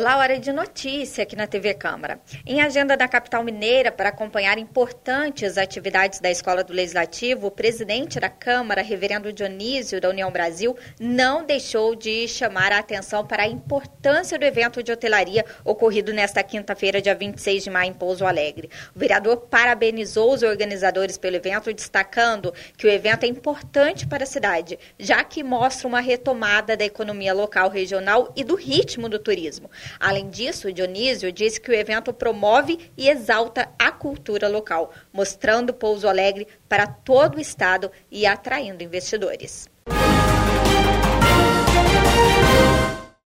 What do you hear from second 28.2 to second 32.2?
e do ritmo do turismo. Além disso, Dionísio disse que o evento